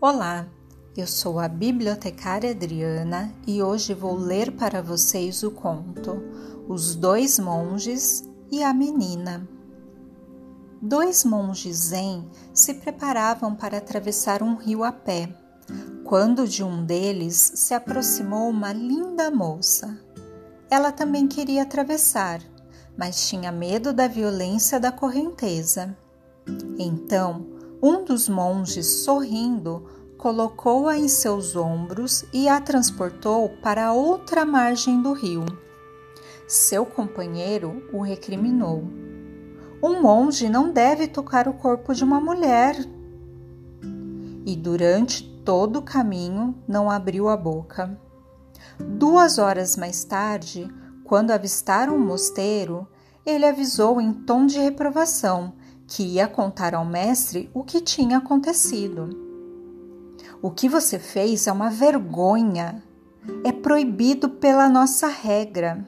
Olá, 0.00 0.46
eu 0.96 1.08
sou 1.08 1.40
a 1.40 1.48
bibliotecária 1.48 2.52
Adriana 2.52 3.34
e 3.44 3.60
hoje 3.60 3.92
vou 3.92 4.14
ler 4.14 4.52
para 4.52 4.80
vocês 4.80 5.42
o 5.42 5.50
conto 5.50 6.22
Os 6.68 6.94
Dois 6.94 7.36
Monges 7.40 8.22
e 8.48 8.62
a 8.62 8.72
Menina. 8.72 9.44
Dois 10.80 11.24
monges 11.24 11.88
zen 11.88 12.30
se 12.54 12.74
preparavam 12.74 13.56
para 13.56 13.78
atravessar 13.78 14.40
um 14.40 14.54
rio 14.54 14.84
a 14.84 14.92
pé, 14.92 15.34
quando 16.04 16.46
de 16.46 16.62
um 16.62 16.84
deles 16.84 17.50
se 17.56 17.74
aproximou 17.74 18.48
uma 18.50 18.72
linda 18.72 19.32
moça. 19.32 19.98
Ela 20.70 20.92
também 20.92 21.26
queria 21.26 21.62
atravessar, 21.62 22.40
mas 22.96 23.26
tinha 23.26 23.50
medo 23.50 23.92
da 23.92 24.06
violência 24.06 24.78
da 24.78 24.92
correnteza. 24.92 25.98
Então, 26.78 27.57
um 27.82 28.04
dos 28.04 28.28
monges, 28.28 29.04
sorrindo, 29.04 29.84
colocou-a 30.16 30.96
em 30.96 31.08
seus 31.08 31.54
ombros 31.54 32.24
e 32.32 32.48
a 32.48 32.60
transportou 32.60 33.50
para 33.62 33.92
outra 33.92 34.44
margem 34.44 35.00
do 35.00 35.12
rio. 35.12 35.44
Seu 36.46 36.84
companheiro 36.84 37.88
o 37.92 38.00
recriminou. 38.00 38.82
Um 39.80 40.02
monge 40.02 40.48
não 40.48 40.72
deve 40.72 41.06
tocar 41.06 41.46
o 41.46 41.52
corpo 41.52 41.94
de 41.94 42.02
uma 42.02 42.20
mulher. 42.20 42.74
E 44.44 44.56
durante 44.56 45.22
todo 45.44 45.78
o 45.78 45.82
caminho 45.82 46.56
não 46.66 46.90
abriu 46.90 47.28
a 47.28 47.36
boca. 47.36 47.96
Duas 48.78 49.38
horas 49.38 49.76
mais 49.76 50.02
tarde, 50.02 50.68
quando 51.04 51.30
avistaram 51.30 51.94
o 51.94 52.00
mosteiro, 52.00 52.88
ele 53.24 53.46
avisou 53.46 54.00
em 54.00 54.12
tom 54.12 54.46
de 54.46 54.58
reprovação 54.58 55.52
que 55.88 56.02
ia 56.02 56.28
contar 56.28 56.74
ao 56.74 56.84
mestre 56.84 57.50
o 57.54 57.64
que 57.64 57.80
tinha 57.80 58.18
acontecido. 58.18 59.08
O 60.42 60.50
que 60.50 60.68
você 60.68 60.98
fez 60.98 61.46
é 61.46 61.52
uma 61.52 61.70
vergonha. 61.70 62.82
É 63.42 63.50
proibido 63.50 64.28
pela 64.28 64.68
nossa 64.68 65.08
regra. 65.08 65.84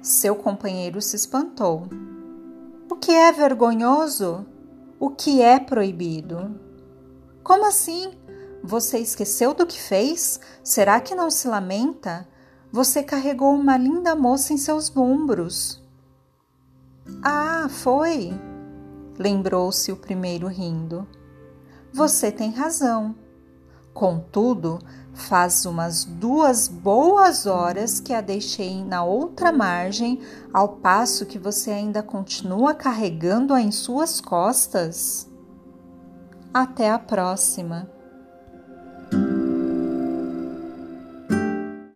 Seu 0.00 0.34
companheiro 0.34 1.02
se 1.02 1.16
espantou. 1.16 1.86
O 2.90 2.96
que 2.96 3.12
é 3.12 3.30
vergonhoso? 3.30 4.46
O 4.98 5.10
que 5.10 5.42
é 5.42 5.60
proibido? 5.60 6.58
Como 7.44 7.66
assim? 7.66 8.12
Você 8.64 8.98
esqueceu 8.98 9.52
do 9.54 9.66
que 9.66 9.80
fez? 9.80 10.40
Será 10.64 10.98
que 11.00 11.14
não 11.14 11.30
se 11.30 11.46
lamenta? 11.46 12.26
Você 12.72 13.02
carregou 13.02 13.54
uma 13.54 13.76
linda 13.76 14.16
moça 14.16 14.52
em 14.52 14.56
seus 14.56 14.94
ombros. 14.96 15.82
Ah, 17.22 17.68
foi? 17.68 18.32
Lembrou-se 19.18 19.90
o 19.90 19.96
primeiro 19.96 20.46
rindo. 20.46 21.06
Você 21.92 22.30
tem 22.30 22.50
razão. 22.50 23.14
Contudo, 23.92 24.78
faz 25.12 25.66
umas 25.66 26.04
duas 26.04 26.68
boas 26.68 27.46
horas 27.46 27.98
que 27.98 28.14
a 28.14 28.20
deixei 28.20 28.84
na 28.84 29.02
outra 29.02 29.50
margem, 29.50 30.20
ao 30.52 30.76
passo 30.76 31.26
que 31.26 31.38
você 31.38 31.72
ainda 31.72 32.02
continua 32.02 32.74
carregando-a 32.74 33.60
em 33.60 33.72
suas 33.72 34.20
costas. 34.20 35.28
Até 36.54 36.90
a 36.90 36.98
próxima! 36.98 37.97